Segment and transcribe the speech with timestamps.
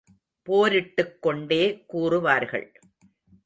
[0.43, 2.73] போரிட்டுக் கொண்டே கூறுவார்கள்.